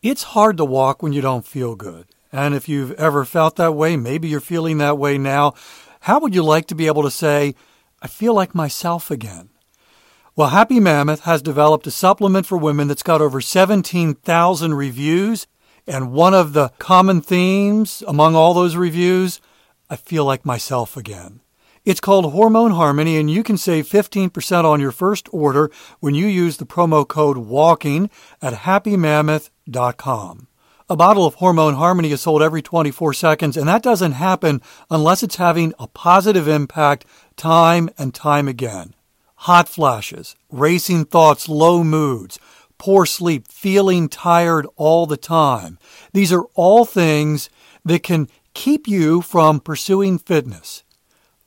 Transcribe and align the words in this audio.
It's 0.00 0.22
hard 0.22 0.56
to 0.58 0.64
walk 0.64 1.02
when 1.02 1.12
you 1.12 1.20
don't 1.20 1.44
feel 1.44 1.74
good. 1.74 2.06
And 2.30 2.54
if 2.54 2.68
you've 2.68 2.92
ever 2.92 3.24
felt 3.24 3.56
that 3.56 3.74
way, 3.74 3.96
maybe 3.96 4.28
you're 4.28 4.38
feeling 4.38 4.78
that 4.78 4.96
way 4.96 5.18
now, 5.18 5.54
how 6.02 6.20
would 6.20 6.36
you 6.36 6.44
like 6.44 6.66
to 6.66 6.76
be 6.76 6.86
able 6.86 7.02
to 7.02 7.10
say, 7.10 7.56
I 8.00 8.06
feel 8.06 8.32
like 8.32 8.54
myself 8.54 9.10
again? 9.10 9.48
Well, 10.36 10.50
Happy 10.50 10.78
Mammoth 10.78 11.22
has 11.22 11.42
developed 11.42 11.88
a 11.88 11.90
supplement 11.90 12.46
for 12.46 12.56
women 12.56 12.86
that's 12.86 13.02
got 13.02 13.20
over 13.20 13.40
17,000 13.40 14.74
reviews. 14.74 15.48
And 15.84 16.12
one 16.12 16.34
of 16.34 16.52
the 16.52 16.68
common 16.78 17.20
themes 17.20 18.04
among 18.06 18.36
all 18.36 18.54
those 18.54 18.76
reviews, 18.76 19.40
I 19.90 19.96
feel 19.96 20.24
like 20.24 20.44
myself 20.44 20.96
again. 20.96 21.40
It's 21.88 22.00
called 22.00 22.32
Hormone 22.32 22.72
Harmony, 22.72 23.16
and 23.16 23.30
you 23.30 23.42
can 23.42 23.56
save 23.56 23.88
15% 23.88 24.64
on 24.64 24.78
your 24.78 24.92
first 24.92 25.26
order 25.32 25.70
when 26.00 26.14
you 26.14 26.26
use 26.26 26.58
the 26.58 26.66
promo 26.66 27.08
code 27.08 27.38
WALKING 27.38 28.10
at 28.42 28.52
happymammoth.com. 28.52 30.48
A 30.90 30.96
bottle 30.96 31.24
of 31.24 31.36
Hormone 31.36 31.76
Harmony 31.76 32.12
is 32.12 32.20
sold 32.20 32.42
every 32.42 32.60
24 32.60 33.14
seconds, 33.14 33.56
and 33.56 33.66
that 33.68 33.82
doesn't 33.82 34.12
happen 34.12 34.60
unless 34.90 35.22
it's 35.22 35.36
having 35.36 35.72
a 35.78 35.86
positive 35.86 36.46
impact 36.46 37.06
time 37.36 37.88
and 37.96 38.12
time 38.12 38.48
again. 38.48 38.94
Hot 39.36 39.66
flashes, 39.66 40.36
racing 40.50 41.06
thoughts, 41.06 41.48
low 41.48 41.82
moods, 41.82 42.38
poor 42.76 43.06
sleep, 43.06 43.48
feeling 43.48 44.10
tired 44.10 44.66
all 44.76 45.06
the 45.06 45.16
time. 45.16 45.78
These 46.12 46.34
are 46.34 46.44
all 46.54 46.84
things 46.84 47.48
that 47.82 48.02
can 48.02 48.28
keep 48.52 48.86
you 48.86 49.22
from 49.22 49.58
pursuing 49.58 50.18
fitness. 50.18 50.84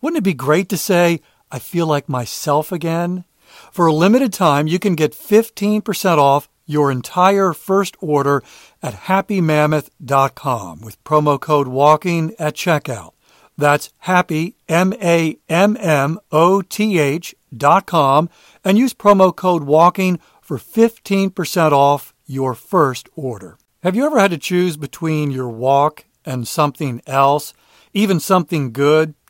Wouldn't 0.02 0.18
it 0.18 0.23
be 0.23 0.34
great 0.34 0.68
to 0.70 0.78
say, 0.78 1.22
I 1.52 1.60
feel 1.60 1.86
like 1.86 2.10
myself 2.10 2.72
again? 2.72 3.23
For 3.72 3.86
a 3.86 3.94
limited 3.94 4.34
time, 4.34 4.68
you 4.68 4.80
can 4.80 4.96
get 4.96 5.14
15% 5.14 6.18
off 6.18 6.50
your 6.66 6.91
entire 6.91 7.54
first 7.54 7.96
order 8.00 8.41
at 8.82 8.94
happymammoth.com 8.94 10.82
with 10.82 11.04
promo 11.04 11.40
code 11.40 11.68
WALKING 11.68 12.34
at 12.40 12.55
checkout. 12.55 13.12
That's 13.57 13.91
happy, 13.99 14.55
M 14.68 14.94
A 15.02 15.38
M 15.48 15.77
M 15.79 16.20
O 16.32 16.62
T 16.62 16.98
H 16.98 17.35
dot 17.55 17.85
com, 17.85 18.29
and 18.63 18.77
use 18.77 18.94
promo 18.94 19.35
code 19.35 19.63
WALKING 19.63 20.20
for 20.41 20.57
15% 20.57 21.72
off 21.72 22.13
your 22.26 22.55
first 22.55 23.07
order. 23.16 23.57
Have 23.84 23.96
you 23.96 24.05
ever 24.05 24.20
had 24.20 24.32
to 24.32 24.38
choose 24.38 24.77
between 24.77 25.32
your 25.32 25.49
walk 25.49 26.05
and 26.26 26.48
something 26.48 27.02
else, 27.05 27.54
even 27.94 28.20
something 28.20 28.72
good? 28.72 29.13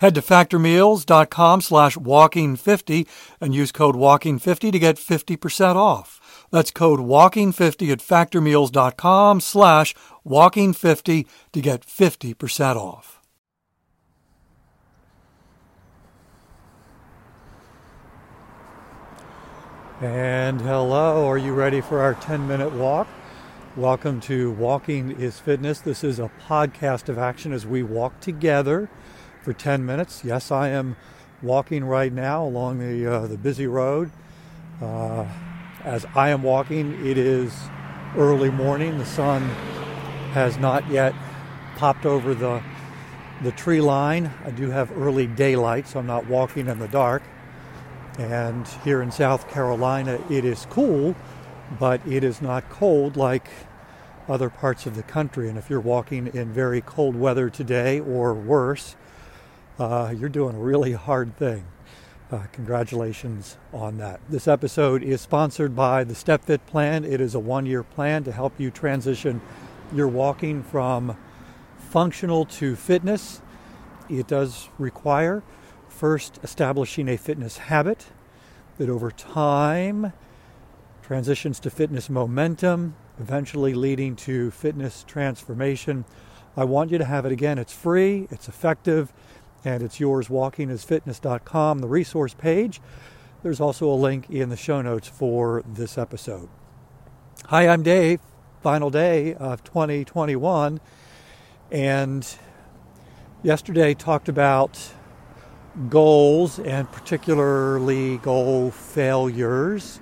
Head 0.00 0.14
to 0.14 0.20
factormeals.com 0.20 1.60
slash 1.60 1.96
walking50 1.96 3.06
and 3.40 3.54
use 3.54 3.72
code 3.72 3.96
walking50 3.96 4.72
to 4.72 4.78
get 4.78 4.96
50% 4.96 5.76
off. 5.76 6.46
That's 6.50 6.70
code 6.70 7.00
walking50 7.00 7.92
at 7.92 7.98
factormeals.com 7.98 9.40
slash 9.40 9.94
walking50 10.26 11.26
to 11.52 11.60
get 11.60 11.86
50% 11.86 12.76
off. 12.76 13.22
And 20.02 20.60
hello, 20.60 21.26
are 21.26 21.38
you 21.38 21.54
ready 21.54 21.80
for 21.80 22.00
our 22.00 22.12
10 22.14 22.46
minute 22.46 22.70
walk? 22.72 23.08
Welcome 23.76 24.20
to 24.22 24.52
Walking 24.52 25.12
is 25.12 25.38
Fitness. 25.38 25.80
This 25.80 26.04
is 26.04 26.18
a 26.18 26.30
podcast 26.46 27.08
of 27.08 27.16
action 27.16 27.54
as 27.54 27.66
we 27.66 27.82
walk 27.82 28.20
together 28.20 28.90
for 29.46 29.52
10 29.52 29.86
minutes. 29.86 30.24
Yes, 30.24 30.50
I 30.50 30.70
am 30.70 30.96
walking 31.40 31.84
right 31.84 32.12
now 32.12 32.44
along 32.44 32.80
the, 32.80 33.06
uh, 33.06 33.26
the 33.28 33.38
busy 33.38 33.68
road. 33.68 34.10
Uh, 34.82 35.24
as 35.84 36.04
I 36.16 36.30
am 36.30 36.42
walking, 36.42 37.06
it 37.06 37.16
is 37.16 37.54
early 38.16 38.50
morning. 38.50 38.98
The 38.98 39.06
sun 39.06 39.42
has 40.32 40.58
not 40.58 40.90
yet 40.90 41.14
popped 41.76 42.04
over 42.04 42.34
the, 42.34 42.60
the 43.44 43.52
tree 43.52 43.80
line. 43.80 44.32
I 44.44 44.50
do 44.50 44.70
have 44.70 44.90
early 44.98 45.28
daylight, 45.28 45.86
so 45.86 46.00
I'm 46.00 46.08
not 46.08 46.26
walking 46.26 46.66
in 46.66 46.80
the 46.80 46.88
dark. 46.88 47.22
And 48.18 48.66
here 48.82 49.00
in 49.00 49.12
South 49.12 49.48
Carolina, 49.48 50.20
it 50.28 50.44
is 50.44 50.66
cool, 50.70 51.14
but 51.78 52.04
it 52.04 52.24
is 52.24 52.42
not 52.42 52.68
cold 52.68 53.16
like 53.16 53.48
other 54.28 54.50
parts 54.50 54.86
of 54.86 54.96
the 54.96 55.04
country. 55.04 55.48
And 55.48 55.56
if 55.56 55.70
you're 55.70 55.78
walking 55.78 56.26
in 56.34 56.52
very 56.52 56.80
cold 56.80 57.14
weather 57.14 57.48
today 57.48 58.00
or 58.00 58.34
worse, 58.34 58.96
uh, 59.78 60.14
you're 60.16 60.28
doing 60.28 60.56
a 60.56 60.58
really 60.58 60.92
hard 60.92 61.36
thing. 61.36 61.64
Uh, 62.30 62.42
congratulations 62.52 63.56
on 63.72 63.98
that. 63.98 64.20
This 64.28 64.48
episode 64.48 65.02
is 65.02 65.20
sponsored 65.20 65.76
by 65.76 66.02
the 66.02 66.14
StepFit 66.14 66.66
plan. 66.66 67.04
It 67.04 67.20
is 67.20 67.34
a 67.34 67.38
one 67.38 67.66
year 67.66 67.82
plan 67.82 68.24
to 68.24 68.32
help 68.32 68.58
you 68.58 68.70
transition 68.70 69.40
your 69.94 70.08
walking 70.08 70.62
from 70.62 71.16
functional 71.78 72.44
to 72.46 72.74
fitness. 72.74 73.40
It 74.08 74.26
does 74.26 74.68
require 74.78 75.44
first 75.88 76.40
establishing 76.42 77.08
a 77.08 77.16
fitness 77.16 77.58
habit 77.58 78.06
that 78.78 78.88
over 78.88 79.10
time 79.10 80.12
transitions 81.02 81.60
to 81.60 81.70
fitness 81.70 82.10
momentum, 82.10 82.96
eventually 83.20 83.72
leading 83.72 84.16
to 84.16 84.50
fitness 84.50 85.04
transformation. 85.06 86.04
I 86.56 86.64
want 86.64 86.90
you 86.90 86.98
to 86.98 87.04
have 87.04 87.24
it 87.24 87.32
again. 87.32 87.58
It's 87.58 87.72
free, 87.72 88.26
it's 88.30 88.48
effective, 88.48 89.12
and 89.64 89.82
it's 89.82 89.98
yours 90.00 90.28
walkingisfitness.com, 90.28 91.78
the 91.80 91.88
resource 91.88 92.34
page. 92.34 92.80
There's 93.42 93.60
also 93.60 93.88
a 93.88 93.94
link 93.94 94.28
in 94.30 94.48
the 94.48 94.56
show 94.56 94.82
notes 94.82 95.08
for 95.08 95.62
this 95.66 95.98
episode. 95.98 96.48
Hi, 97.46 97.68
I'm 97.68 97.82
Dave. 97.82 98.20
Final 98.62 98.90
day 98.90 99.34
of 99.34 99.62
2021. 99.62 100.80
And 101.70 102.36
yesterday 103.42 103.94
talked 103.94 104.28
about 104.28 104.80
goals 105.88 106.58
and 106.58 106.90
particularly 106.90 108.18
goal 108.18 108.70
failures. 108.70 110.00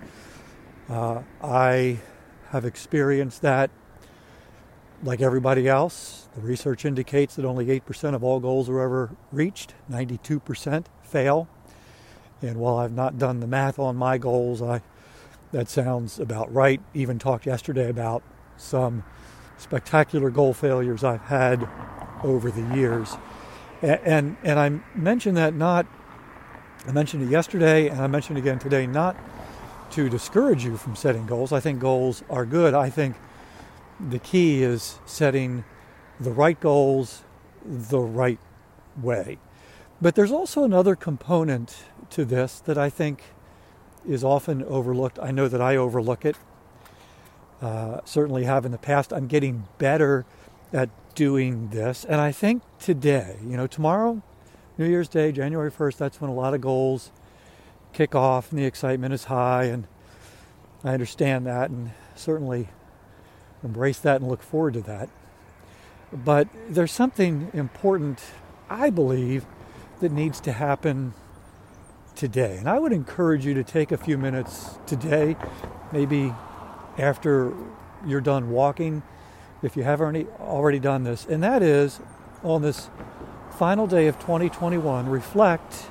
Uh, 0.89 1.23
I 1.43 1.99
have 2.51 2.65
experienced 2.65 3.43
that 3.43 3.71
like 5.05 5.21
everybody 5.21 5.69
else, 5.69 6.29
the 6.35 6.41
research 6.41 6.85
indicates 6.85 7.37
that 7.37 7.45
only 7.45 7.67
8% 7.67 8.15
of 8.15 8.25
all 8.25 8.41
goals 8.41 8.69
are 8.69 8.81
ever 8.81 9.11
reached, 9.31 9.75
92% 9.91 10.87
fail. 11.03 11.47
And 12.43 12.57
while 12.57 12.79
I've 12.79 12.93
not 12.93 13.19
done 13.19 13.41
the 13.41 13.47
math 13.47 13.79
on 13.79 13.97
my 13.97 14.19
goals, 14.19 14.61
I 14.61 14.83
that 15.55 15.69
sounds 15.69 16.19
about 16.19 16.53
right. 16.53 16.81
Even 16.95 17.17
talked 17.19 17.47
yesterday 17.47 17.89
about 17.89 18.25
some 18.57 19.05
spectacular 19.57 20.29
goal 20.29 20.53
failures 20.53 21.05
I've 21.05 21.23
had 21.23 21.69
over 22.25 22.51
the 22.51 22.75
years. 22.77 23.17
And, 23.81 24.01
and, 24.05 24.37
and 24.43 24.59
I 24.59 24.99
mentioned 24.99 25.37
that 25.37 25.55
not, 25.55 25.87
I 26.89 26.93
mentioned 26.93 27.23
it 27.23 27.31
yesterday 27.31 27.89
and 27.89 28.01
I 28.01 28.09
mentioned 28.09 28.37
it 28.37 28.41
again 28.41 28.59
today, 28.59 28.85
not 28.85 29.17
to 29.93 30.09
discourage 30.09 30.65
you 30.65 30.77
from 30.77 30.97
setting 30.97 31.25
goals. 31.25 31.53
I 31.53 31.61
think 31.61 31.79
goals 31.79 32.25
are 32.29 32.45
good. 32.45 32.75
I 32.75 32.91
think 32.91 33.15
the 34.01 34.19
key 34.19 34.63
is 34.63 34.99
setting 35.07 35.65
the 36.21 36.31
right 36.31 36.59
goals 36.59 37.23
the 37.65 38.01
right 38.01 38.39
way. 39.01 39.39
But 40.01 40.15
there's 40.15 40.33
also 40.33 40.65
another 40.65 40.97
component 40.97 41.85
to 42.11 42.25
this 42.25 42.61
that 42.61 42.77
I 42.77 42.91
think 42.91 43.23
is 44.07 44.23
often 44.23 44.63
overlooked. 44.65 45.19
I 45.19 45.31
know 45.31 45.49
that 45.49 45.61
I 45.61 45.77
overlook 45.77 46.25
it. 46.25 46.37
Uh, 47.63 48.01
certainly 48.05 48.45
have 48.45 48.67
in 48.67 48.73
the 48.73 48.79
past. 48.79 49.13
I'm 49.13 49.27
getting 49.27 49.67
better 49.79 50.27
at 50.73 50.91
doing 51.15 51.69
this. 51.69 52.05
And 52.05 52.21
I 52.21 52.33
think 52.33 52.63
today, 52.79 53.39
you 53.43 53.57
know, 53.57 53.67
tomorrow 53.67 54.23
New 54.77 54.87
Year's 54.87 55.09
Day, 55.09 55.33
January 55.33 55.71
1st, 55.71 55.97
that's 55.97 56.21
when 56.21 56.31
a 56.31 56.35
lot 56.35 56.53
of 56.53 56.61
goals 56.61 57.13
kick 57.93 58.15
off 58.15 58.51
and 58.51 58.59
the 58.59 58.65
excitement 58.65 59.15
is 59.15 59.25
high. 59.25 59.65
And 59.65 59.87
I 60.83 60.93
understand 60.93 61.47
that 61.47 61.71
and 61.71 61.93
certainly 62.15 62.69
embrace 63.65 63.99
that 64.01 64.21
and 64.21 64.31
look 64.31 64.43
forward 64.43 64.75
to 64.75 64.81
that. 64.83 65.09
But 66.13 66.49
there's 66.69 66.93
something 66.93 67.51
important, 67.53 68.23
I 68.71 68.91
believe, 68.91 69.47
that 70.01 70.13
needs 70.13 70.41
to 70.41 70.53
happen 70.53 71.15
today. 72.15 72.57
And 72.59 72.69
I 72.69 72.79
would 72.79 72.93
encourage 72.93 73.45
you 73.45 73.55
to 73.55 73.65
take 73.65 73.91
a 73.91 73.97
few 73.97 74.17
minutes 74.17 74.79
today, 74.87 75.37
maybe 75.91 76.33
after 76.99 77.53
you're 78.07 78.21
done 78.21 78.51
walking, 78.51 79.03
if 79.63 79.77
you 79.77 79.83
haven't 79.83 80.29
already 80.39 80.79
done 80.79 81.05
this, 81.05 81.27
and 81.27 81.43
that 81.43 81.63
is 81.63 81.99
on 82.43 82.63
this 82.63 82.91
final 83.59 83.87
day 83.87 84.07
of 84.07 84.17
2021, 84.19 85.09
reflect 85.09 85.87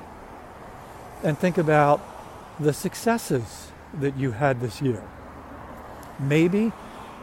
and 1.22 1.36
think 1.38 1.58
about 1.58 2.00
the 2.60 2.72
successes 2.72 3.72
that 3.92 4.16
you 4.16 4.32
had 4.32 4.60
this 4.60 4.80
year. 4.80 5.02
Maybe 6.18 6.72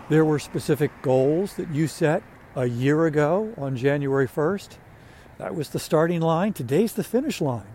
there 0.09 0.25
were 0.25 0.39
specific 0.39 0.91
goals 1.01 1.55
that 1.55 1.71
you 1.71 1.87
set 1.87 2.23
a 2.55 2.65
year 2.65 3.05
ago 3.05 3.53
on 3.57 3.75
January 3.75 4.27
1st. 4.27 4.77
That 5.37 5.55
was 5.55 5.69
the 5.69 5.79
starting 5.79 6.21
line. 6.21 6.53
Today's 6.53 6.93
the 6.93 7.03
finish 7.03 7.41
line. 7.41 7.73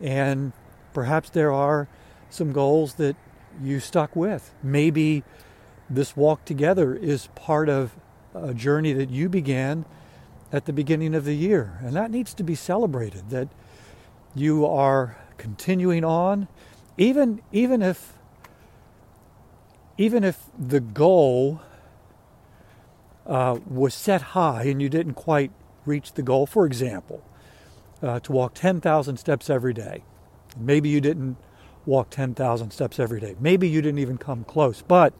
And 0.00 0.52
perhaps 0.92 1.30
there 1.30 1.52
are 1.52 1.88
some 2.30 2.52
goals 2.52 2.94
that 2.94 3.16
you 3.62 3.80
stuck 3.80 4.16
with. 4.16 4.52
Maybe 4.62 5.22
this 5.88 6.16
walk 6.16 6.44
together 6.44 6.94
is 6.94 7.28
part 7.34 7.68
of 7.68 7.94
a 8.34 8.54
journey 8.54 8.92
that 8.92 9.10
you 9.10 9.28
began 9.28 9.84
at 10.52 10.64
the 10.64 10.72
beginning 10.72 11.14
of 11.14 11.24
the 11.24 11.34
year. 11.34 11.78
And 11.82 11.94
that 11.94 12.10
needs 12.10 12.34
to 12.34 12.42
be 12.42 12.54
celebrated 12.54 13.30
that 13.30 13.48
you 14.34 14.66
are 14.66 15.16
continuing 15.36 16.04
on 16.04 16.48
even 16.96 17.40
even 17.52 17.82
if 17.82 18.14
even 19.96 20.24
if 20.24 20.46
the 20.58 20.80
goal 20.80 21.60
uh, 23.26 23.58
was 23.66 23.94
set 23.94 24.22
high 24.22 24.64
and 24.64 24.82
you 24.82 24.88
didn't 24.88 25.14
quite 25.14 25.50
reach 25.86 26.12
the 26.14 26.22
goal, 26.22 26.46
for 26.46 26.66
example, 26.66 27.22
uh, 28.02 28.20
to 28.20 28.32
walk 28.32 28.54
10,000 28.54 29.16
steps 29.16 29.48
every 29.48 29.72
day. 29.72 30.02
Maybe 30.56 30.88
you 30.88 31.00
didn't 31.00 31.36
walk 31.86 32.10
10,000 32.10 32.70
steps 32.70 32.98
every 32.98 33.20
day. 33.20 33.36
Maybe 33.38 33.68
you 33.68 33.82
didn't 33.82 33.98
even 33.98 34.18
come 34.18 34.44
close, 34.44 34.82
but 34.82 35.12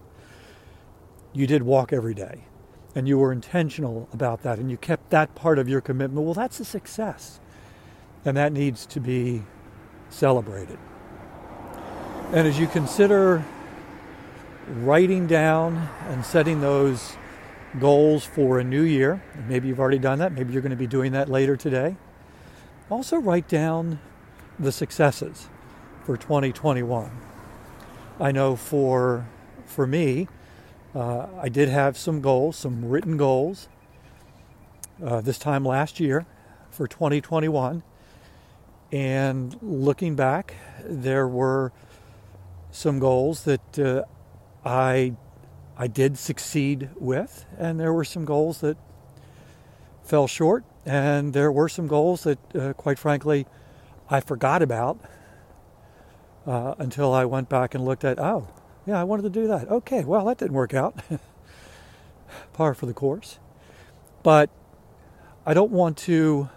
you 1.32 1.46
did 1.46 1.62
walk 1.62 1.92
every 1.92 2.14
day 2.14 2.44
and 2.94 3.08
you 3.08 3.18
were 3.18 3.32
intentional 3.32 4.08
about 4.12 4.42
that 4.42 4.58
and 4.58 4.70
you 4.70 4.76
kept 4.76 5.10
that 5.10 5.34
part 5.34 5.58
of 5.58 5.68
your 5.68 5.80
commitment. 5.80 6.24
Well, 6.24 6.34
that's 6.34 6.60
a 6.60 6.64
success. 6.64 7.40
And 8.24 8.36
that 8.36 8.52
needs 8.52 8.86
to 8.86 9.00
be 9.00 9.42
celebrated. 10.08 10.78
And 12.32 12.46
as 12.48 12.58
you 12.58 12.66
consider 12.66 13.44
writing 14.68 15.26
down 15.26 15.88
and 16.08 16.24
setting 16.24 16.60
those 16.60 17.16
goals 17.78 18.24
for 18.24 18.58
a 18.58 18.64
new 18.64 18.82
year, 18.82 19.22
maybe 19.48 19.68
you've 19.68 19.80
already 19.80 19.98
done 19.98 20.18
that, 20.20 20.32
maybe 20.32 20.52
you're 20.52 20.62
going 20.62 20.70
to 20.70 20.76
be 20.76 20.86
doing 20.86 21.12
that 21.12 21.28
later 21.28 21.56
today. 21.56 21.96
Also, 22.90 23.16
write 23.16 23.48
down 23.48 23.98
the 24.58 24.70
successes 24.70 25.48
for 26.04 26.16
2021. 26.16 27.10
I 28.20 28.30
know 28.30 28.56
for 28.56 29.26
for 29.64 29.86
me, 29.86 30.28
uh, 30.94 31.26
I 31.40 31.48
did 31.48 31.68
have 31.68 31.96
some 31.96 32.20
goals, 32.20 32.56
some 32.56 32.88
written 32.88 33.16
goals, 33.16 33.68
uh, 35.02 35.20
this 35.20 35.38
time 35.38 35.64
last 35.64 35.98
year 35.98 36.26
for 36.70 36.86
2021. 36.86 37.82
And 38.92 39.56
looking 39.60 40.14
back, 40.14 40.54
there 40.84 41.26
were 41.26 41.72
some 42.70 42.98
goals 42.98 43.44
that 43.44 43.78
uh, 43.78 44.02
I 44.64 45.16
I 45.76 45.88
did 45.88 46.16
succeed 46.18 46.90
with, 46.96 47.46
and 47.58 47.80
there 47.80 47.92
were 47.92 48.04
some 48.04 48.24
goals 48.24 48.60
that 48.60 48.76
fell 50.04 50.28
short, 50.28 50.64
and 50.86 51.32
there 51.32 51.50
were 51.50 51.68
some 51.68 51.88
goals 51.88 52.22
that, 52.24 52.38
uh, 52.54 52.72
quite 52.74 52.98
frankly, 52.98 53.46
I 54.08 54.20
forgot 54.20 54.62
about 54.62 55.00
uh, 56.46 56.74
until 56.78 57.12
I 57.12 57.24
went 57.24 57.48
back 57.48 57.74
and 57.74 57.84
looked 57.84 58.04
at. 58.04 58.20
Oh, 58.20 58.48
yeah, 58.86 59.00
I 59.00 59.04
wanted 59.04 59.22
to 59.22 59.30
do 59.30 59.48
that. 59.48 59.68
Okay, 59.68 60.04
well, 60.04 60.26
that 60.26 60.38
didn't 60.38 60.52
work 60.52 60.74
out. 60.74 60.94
Par 62.52 62.74
for 62.74 62.86
the 62.86 62.94
course. 62.94 63.38
But 64.22 64.50
I 65.44 65.54
don't 65.54 65.72
want 65.72 65.96
to, 65.98 66.48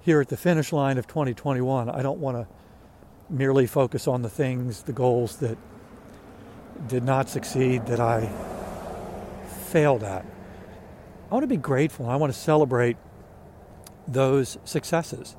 here 0.00 0.20
at 0.20 0.28
the 0.28 0.36
finish 0.36 0.72
line 0.72 0.98
of 0.98 1.06
2021, 1.06 1.88
I 1.88 2.02
don't 2.02 2.18
want 2.18 2.36
to 2.36 2.46
merely 3.30 3.66
focus 3.66 4.06
on 4.06 4.22
the 4.22 4.28
things, 4.28 4.82
the 4.82 4.92
goals 4.92 5.36
that 5.36 5.56
did 6.86 7.02
not 7.02 7.28
succeed, 7.28 7.86
that 7.86 8.00
I 8.00 8.30
failed 9.66 10.02
at. 10.02 10.24
I 11.30 11.34
want 11.34 11.42
to 11.42 11.48
be 11.48 11.56
grateful. 11.56 12.08
I 12.08 12.16
want 12.16 12.32
to 12.32 12.38
celebrate 12.38 12.96
those 14.06 14.58
successes. 14.64 15.36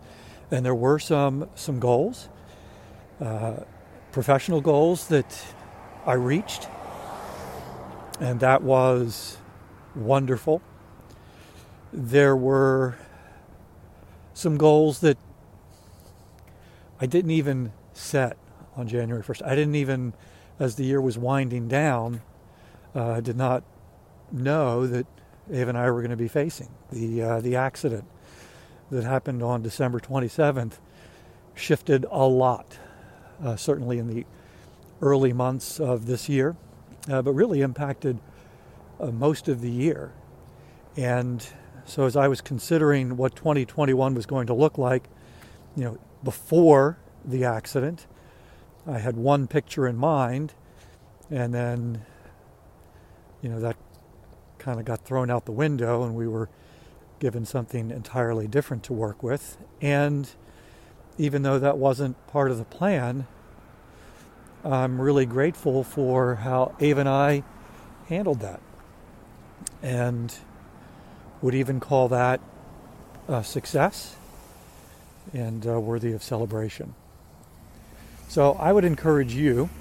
And 0.52 0.66
there 0.66 0.76
were 0.76 1.00
some 1.00 1.50
some 1.56 1.80
goals. 1.80 2.30
Uh, 3.20 3.64
professional 4.12 4.62
goals 4.62 5.08
that 5.08 5.54
I 6.06 6.14
reached, 6.14 6.68
and 8.20 8.40
that 8.40 8.64
was 8.64 9.38
wonderful. 9.96 10.62
There 11.92 12.36
were 12.36 12.98
some 14.34 14.58
goals 14.58 15.02
that 15.02 15.18
I 17.02 17.06
didn't 17.06 17.32
even 17.32 17.72
set 17.94 18.38
on 18.76 18.88
January 18.88 19.24
1st. 19.24 19.46
I 19.46 19.56
didn't 19.56 19.76
even, 19.76 20.14
as 20.60 20.76
the 20.76 20.84
year 20.84 21.02
was 21.02 21.18
winding 21.18 21.68
down, 21.68 22.22
uh, 22.94 23.22
did 23.22 23.38
not 23.38 23.64
know 24.32 24.86
that 24.86 25.08
Ava 25.52 25.70
and 25.70 25.78
I 25.78 25.90
were 25.90 26.02
going 26.02 26.12
to 26.12 26.18
be 26.18 26.28
facing 26.28 26.70
the 26.92 27.22
uh, 27.22 27.40
the 27.42 27.56
accident 27.56 28.06
that 28.92 29.04
happened 29.04 29.42
on 29.44 29.62
December 29.62 30.00
27th 30.00 30.74
shifted 31.56 32.06
a 32.10 32.26
lot 32.26 32.78
uh, 33.44 33.56
certainly 33.56 33.98
in 33.98 34.08
the 34.08 34.26
early 35.02 35.34
months 35.34 35.80
of 35.80 36.06
this 36.06 36.28
year, 36.28 36.56
uh, 37.10 37.22
but 37.22 37.34
really 37.34 37.62
impacted 37.62 38.20
uh, 39.00 39.08
most 39.08 39.48
of 39.48 39.62
the 39.62 39.70
year. 39.70 40.12
And 40.98 41.46
so, 41.86 42.06
as 42.06 42.16
I 42.16 42.28
was 42.28 42.42
considering 42.42 43.18
what 43.18 43.36
2021 43.36 44.14
was 44.14 44.26
going 44.26 44.48
to 44.48 44.54
look 44.54 44.78
like, 44.78 45.04
you 45.76 45.84
know, 45.84 45.98
before 46.24 46.98
the 47.24 47.46
accident, 47.46 48.06
I 48.90 48.98
had 48.98 49.16
one 49.18 49.46
picture 49.46 49.88
in 49.88 49.96
mind, 49.98 50.54
and 51.30 51.54
then, 51.54 52.02
you 53.42 53.50
know, 53.50 53.60
that 53.60 53.78
kind 54.58 54.80
of 54.80 54.86
got 54.86 55.06
thrown 55.06 55.30
out 55.30 55.46
the 55.46 55.52
window, 55.52 56.04
and 56.04 56.16
we 56.16 56.28
were 56.28 56.50
given 57.20 57.46
something 57.46 57.92
entirely 57.92 58.48
different 58.48 58.84
to 58.86 58.94
work 58.94 59.22
with. 59.22 59.58
And 59.80 60.28
even 61.20 61.44
though 61.44 61.60
that 61.60 61.78
wasn't 61.78 62.16
part 62.28 62.50
of 62.50 62.58
the 62.58 62.66
plan, 62.66 63.28
I'm 64.64 65.00
really 65.00 65.28
grateful 65.28 65.84
for 65.84 66.36
how 66.36 66.76
Ava 66.80 67.02
and 67.02 67.10
I 67.10 67.44
handled 68.08 68.40
that. 68.40 68.60
And 69.84 70.34
would 71.42 71.54
even 71.54 71.80
call 71.80 72.08
that 72.08 72.42
a 73.28 73.44
success 73.44 74.16
and 75.32 75.68
uh, 75.68 75.80
worthy 75.80 76.12
of 76.12 76.24
celebration. 76.24 76.96
So 78.30 78.54
I 78.60 78.72
would 78.74 78.86
encourage 78.86 79.34
you, 79.34 79.72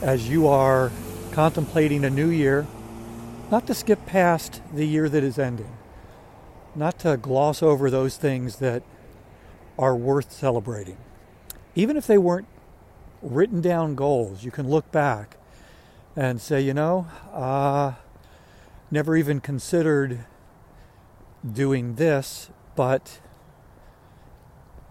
as 0.00 0.28
you 0.28 0.46
are 0.46 0.92
contemplating 1.32 2.04
a 2.04 2.10
new 2.10 2.28
year, 2.28 2.68
not 3.50 3.66
to 3.66 3.74
skip 3.74 4.06
past 4.06 4.62
the 4.72 4.86
year 4.86 5.08
that 5.08 5.24
is 5.24 5.40
ending, 5.40 5.76
not 6.76 7.00
to 7.00 7.16
gloss 7.16 7.64
over 7.64 7.90
those 7.90 8.16
things 8.16 8.56
that 8.56 8.84
are 9.76 9.96
worth 9.96 10.30
celebrating. 10.30 10.98
Even 11.74 11.96
if 11.96 12.06
they 12.06 12.16
weren't 12.16 12.46
written 13.22 13.60
down 13.60 13.96
goals, 13.96 14.44
you 14.44 14.52
can 14.52 14.68
look 14.68 14.92
back 14.92 15.36
and 16.14 16.40
say, 16.40 16.60
you 16.60 16.74
know, 16.74 17.08
uh, 17.32 17.94
never 18.88 19.16
even 19.16 19.40
considered 19.40 20.20
doing 21.44 21.96
this, 21.96 22.50
but 22.76 23.18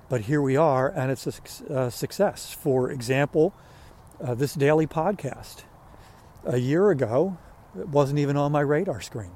but 0.10 0.22
here 0.22 0.42
we 0.42 0.56
are, 0.56 0.90
and 0.90 1.12
it's 1.12 1.28
a, 1.28 1.74
a 1.74 1.92
success. 1.92 2.54
For 2.54 2.92
example, 2.92 3.54
uh, 4.24 4.34
this 4.36 4.54
daily 4.54 4.88
podcast. 4.88 5.64
A 6.46 6.58
year 6.58 6.90
ago, 6.92 7.38
it 7.78 7.90
wasn't 7.90 8.20
even 8.20 8.38
on 8.38 8.52
my 8.52 8.62
radar 8.62 9.02
screen. 9.02 9.32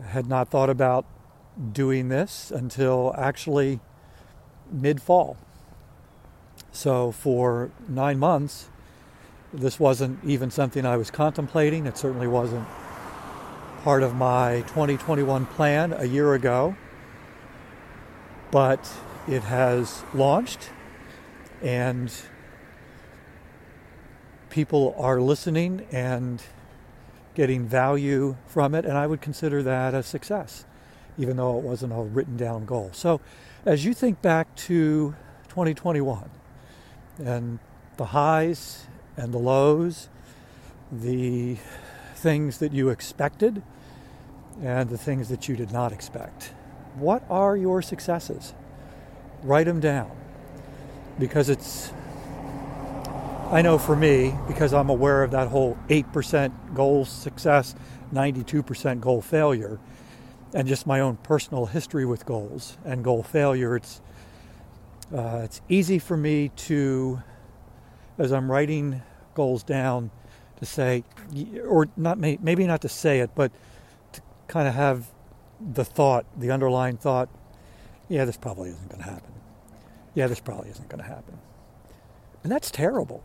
I 0.00 0.06
had 0.06 0.28
not 0.28 0.48
thought 0.48 0.70
about 0.70 1.04
doing 1.72 2.08
this 2.08 2.50
until 2.50 3.14
actually 3.18 3.80
mid 4.70 5.02
fall. 5.02 5.36
So 6.70 7.10
for 7.10 7.70
nine 7.88 8.18
months, 8.18 8.68
this 9.52 9.80
wasn't 9.80 10.22
even 10.24 10.50
something 10.50 10.86
I 10.86 10.96
was 10.96 11.10
contemplating. 11.10 11.86
It 11.86 11.98
certainly 11.98 12.28
wasn't 12.28 12.68
part 13.82 14.02
of 14.02 14.14
my 14.14 14.60
2021 14.68 15.46
plan 15.46 15.92
a 15.92 16.04
year 16.04 16.34
ago. 16.34 16.76
but 18.50 18.80
it 19.28 19.42
has 19.42 20.02
launched 20.14 20.70
and 21.62 22.10
people 24.48 24.94
are 24.98 25.20
listening 25.20 25.86
and 25.92 26.42
getting 27.34 27.66
value 27.66 28.36
from 28.46 28.74
it, 28.74 28.84
and 28.84 28.96
I 28.96 29.06
would 29.06 29.20
consider 29.20 29.62
that 29.62 29.94
a 29.94 30.02
success, 30.02 30.64
even 31.18 31.36
though 31.36 31.58
it 31.58 31.62
wasn't 31.62 31.92
a 31.92 31.96
written 31.96 32.36
down 32.36 32.64
goal. 32.64 32.90
So, 32.92 33.20
as 33.66 33.84
you 33.84 33.92
think 33.92 34.22
back 34.22 34.54
to 34.56 35.14
2021 35.48 36.30
and 37.24 37.58
the 37.96 38.06
highs 38.06 38.86
and 39.16 39.32
the 39.32 39.38
lows, 39.38 40.08
the 40.90 41.58
things 42.14 42.58
that 42.58 42.72
you 42.72 42.88
expected 42.88 43.62
and 44.62 44.88
the 44.88 44.98
things 44.98 45.28
that 45.28 45.48
you 45.48 45.54
did 45.54 45.70
not 45.70 45.92
expect, 45.92 46.54
what 46.94 47.22
are 47.28 47.56
your 47.56 47.82
successes? 47.82 48.54
Write 49.42 49.66
them 49.66 49.80
down. 49.80 50.10
Because 51.18 51.48
it's 51.48 51.92
I 53.50 53.62
know 53.62 53.78
for 53.78 53.96
me, 53.96 54.34
because 54.46 54.74
I'm 54.74 54.90
aware 54.90 55.22
of 55.22 55.30
that 55.30 55.48
whole 55.48 55.78
8% 55.88 56.74
goal 56.74 57.06
success, 57.06 57.74
92% 58.12 59.00
goal 59.00 59.22
failure, 59.22 59.78
and 60.52 60.68
just 60.68 60.86
my 60.86 61.00
own 61.00 61.16
personal 61.16 61.64
history 61.64 62.04
with 62.04 62.26
goals 62.26 62.76
and 62.84 63.02
goal 63.02 63.22
failure, 63.22 63.76
it's, 63.76 64.02
uh, 65.16 65.40
it's 65.44 65.62
easy 65.70 65.98
for 65.98 66.14
me 66.14 66.50
to, 66.56 67.22
as 68.18 68.32
I'm 68.32 68.52
writing 68.52 69.00
goals 69.32 69.62
down, 69.62 70.10
to 70.58 70.66
say, 70.66 71.04
or 71.66 71.88
not 71.96 72.18
maybe 72.18 72.66
not 72.66 72.82
to 72.82 72.88
say 72.90 73.20
it, 73.20 73.30
but 73.34 73.50
to 74.12 74.20
kind 74.46 74.68
of 74.68 74.74
have 74.74 75.06
the 75.58 75.86
thought, 75.86 76.26
the 76.38 76.50
underlying 76.50 76.98
thought, 76.98 77.30
yeah, 78.08 78.24
this 78.24 78.36
probably 78.36 78.70
isn't 78.70 78.88
going 78.88 79.02
to 79.02 79.10
happen. 79.10 79.32
Yeah, 80.14 80.26
this 80.26 80.40
probably 80.40 80.70
isn't 80.70 80.88
going 80.88 81.02
to 81.02 81.08
happen. 81.08 81.38
And 82.42 82.50
that's 82.50 82.70
terrible. 82.70 83.22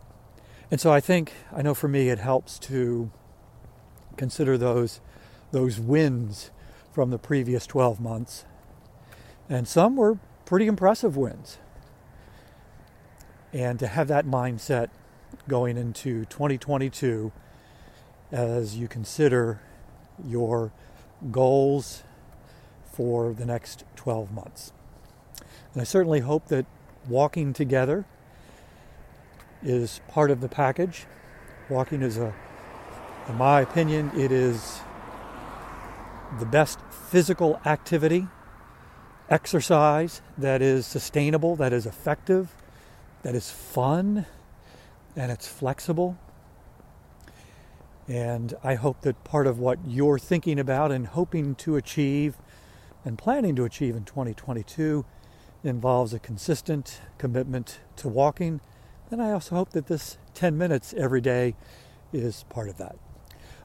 And 0.70 0.80
so 0.80 0.92
I 0.92 1.00
think, 1.00 1.32
I 1.52 1.62
know 1.62 1.74
for 1.74 1.88
me, 1.88 2.08
it 2.08 2.18
helps 2.18 2.58
to 2.60 3.10
consider 4.16 4.58
those, 4.58 5.00
those 5.50 5.78
wins 5.80 6.50
from 6.92 7.10
the 7.10 7.18
previous 7.18 7.66
12 7.66 8.00
months. 8.00 8.44
And 9.48 9.66
some 9.66 9.96
were 9.96 10.18
pretty 10.44 10.66
impressive 10.66 11.16
wins. 11.16 11.58
And 13.52 13.78
to 13.78 13.86
have 13.86 14.08
that 14.08 14.26
mindset 14.26 14.88
going 15.48 15.76
into 15.76 16.24
2022 16.26 17.32
as 18.32 18.76
you 18.76 18.88
consider 18.88 19.60
your 20.24 20.72
goals 21.30 22.02
for 22.92 23.32
the 23.32 23.44
next 23.44 23.84
12 24.04 24.32
months. 24.32 24.72
And 25.72 25.80
I 25.80 25.84
certainly 25.84 26.20
hope 26.20 26.48
that 26.48 26.66
walking 27.08 27.54
together 27.54 28.04
is 29.62 30.00
part 30.08 30.30
of 30.30 30.42
the 30.42 30.48
package. 30.48 31.06
Walking 31.70 32.02
is 32.02 32.18
a, 32.18 32.34
in 33.28 33.36
my 33.36 33.62
opinion, 33.62 34.10
it 34.14 34.30
is 34.30 34.80
the 36.38 36.44
best 36.44 36.78
physical 36.90 37.58
activity, 37.64 38.28
exercise 39.30 40.20
that 40.36 40.60
is 40.60 40.86
sustainable, 40.86 41.56
that 41.56 41.72
is 41.72 41.86
effective, 41.86 42.54
that 43.22 43.34
is 43.34 43.50
fun, 43.50 44.26
and 45.16 45.32
it's 45.32 45.48
flexible. 45.48 46.18
And 48.06 48.52
I 48.62 48.74
hope 48.74 49.00
that 49.00 49.24
part 49.24 49.46
of 49.46 49.58
what 49.58 49.78
you're 49.86 50.18
thinking 50.18 50.58
about 50.58 50.92
and 50.92 51.06
hoping 51.06 51.54
to 51.56 51.76
achieve 51.76 52.36
and 53.04 53.18
planning 53.18 53.54
to 53.56 53.64
achieve 53.64 53.94
in 53.94 54.04
2022 54.04 55.04
involves 55.62 56.12
a 56.12 56.18
consistent 56.18 57.00
commitment 57.18 57.80
to 57.96 58.08
walking 58.08 58.60
and 59.10 59.22
I 59.22 59.30
also 59.30 59.54
hope 59.54 59.70
that 59.70 59.86
this 59.86 60.18
10 60.34 60.56
minutes 60.58 60.94
every 60.96 61.20
day 61.20 61.54
is 62.12 62.44
part 62.48 62.68
of 62.68 62.78
that. 62.78 62.96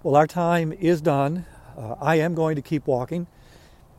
Well, 0.03 0.15
our 0.15 0.27
time 0.27 0.71
is 0.73 1.01
done. 1.01 1.45
Uh, 1.77 1.95
I 1.99 2.15
am 2.15 2.35
going 2.35 2.55
to 2.55 2.61
keep 2.61 2.87
walking, 2.87 3.27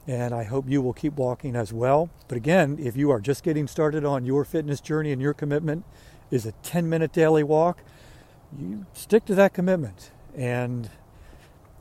and 0.06 0.34
I 0.34 0.44
hope 0.44 0.68
you 0.68 0.80
will 0.80 0.92
keep 0.92 1.14
walking 1.14 1.56
as 1.56 1.72
well. 1.72 2.10
But 2.28 2.36
again, 2.36 2.78
if 2.80 2.96
you 2.96 3.10
are 3.10 3.20
just 3.20 3.42
getting 3.42 3.66
started 3.66 4.04
on 4.04 4.24
your 4.24 4.44
fitness 4.44 4.80
journey 4.80 5.12
and 5.12 5.20
your 5.20 5.34
commitment 5.34 5.84
is 6.30 6.46
a 6.46 6.52
10 6.62 6.88
minute 6.88 7.12
daily 7.12 7.42
walk, 7.42 7.82
you 8.56 8.86
stick 8.92 9.24
to 9.26 9.34
that 9.34 9.52
commitment. 9.52 10.10
And 10.36 10.90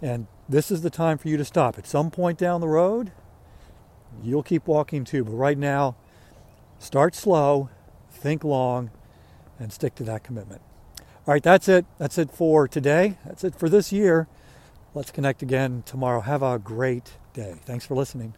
and 0.02 0.28
this 0.48 0.72
is 0.72 0.82
the 0.82 0.90
time 0.90 1.18
for 1.18 1.28
you 1.28 1.38
to 1.38 1.46
stop. 1.46 1.78
At 1.78 1.86
some 1.86 2.10
point 2.10 2.38
down 2.40 2.62
the 2.62 2.68
road, 2.68 3.12
you'll 4.24 4.44
keep 4.44 4.68
walking 4.68 5.04
too. 5.04 5.24
But 5.24 5.34
right 5.34 5.58
now, 5.58 5.96
start 6.80 7.16
slow, 7.16 7.70
think 8.12 8.44
long, 8.44 8.92
and 9.60 9.72
stick 9.72 9.96
to 9.96 10.04
that 10.06 10.24
commitment. 10.24 10.62
All 11.28 11.34
right, 11.34 11.44
that's 11.44 11.68
it. 11.68 11.86
That's 11.98 12.18
it 12.18 12.32
for 12.32 12.68
today. 12.68 13.18
That's 13.26 13.44
it 13.44 13.56
for 13.56 13.70
this 13.70 13.92
year. 13.92 14.28
Let's 14.96 15.12
connect 15.12 15.42
again 15.42 15.84
tomorrow. 15.86 16.22
Have 16.22 16.42
a 16.42 16.58
great 16.58 17.14
day. 17.34 17.56
Thanks 17.66 17.86
for 17.86 17.96
listening. 17.96 18.34